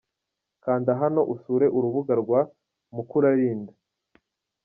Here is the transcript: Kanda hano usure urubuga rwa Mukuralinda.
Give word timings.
Kanda 0.63 0.91
hano 1.01 1.21
usure 1.33 1.65
urubuga 1.77 2.13
rwa 2.21 2.41
Mukuralinda. 2.95 3.73